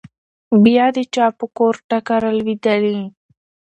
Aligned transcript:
بيا 0.63 0.85
د 0.95 0.97
چا 1.13 1.25
په 1.37 1.45
کور 1.57 1.75
ټکه 1.89 2.15
رالوېدلې؟ 2.23 2.99